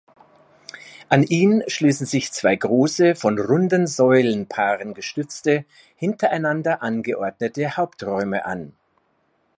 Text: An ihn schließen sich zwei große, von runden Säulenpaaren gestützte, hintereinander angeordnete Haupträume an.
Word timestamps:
An 1.11 1.21
ihn 1.21 1.61
schließen 1.67 2.07
sich 2.07 2.31
zwei 2.31 2.55
große, 2.55 3.13
von 3.13 3.37
runden 3.37 3.85
Säulenpaaren 3.85 4.95
gestützte, 4.95 5.63
hintereinander 5.95 6.81
angeordnete 6.81 7.77
Haupträume 7.77 8.43
an. 8.43 8.73